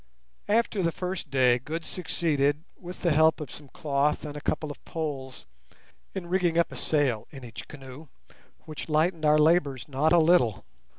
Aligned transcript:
After 0.47 0.81
the 0.81 0.91
first 0.91 1.29
day 1.29 1.59
Good 1.59 1.85
succeeded, 1.85 2.63
with 2.75 3.03
the 3.03 3.11
help 3.11 3.39
of 3.39 3.51
some 3.51 3.67
cloth 3.67 4.25
and 4.25 4.35
a 4.35 4.41
couple 4.41 4.71
of 4.71 4.83
poles, 4.83 5.45
in 6.15 6.25
rigging 6.25 6.57
up 6.57 6.71
a 6.71 6.75
sail 6.75 7.27
in 7.29 7.43
each 7.45 7.67
canoe, 7.67 8.07
which 8.65 8.89
lightened 8.89 9.25
our 9.25 9.37
labours 9.37 9.87
not 9.87 10.11
a 10.11 10.17
little. 10.17 10.65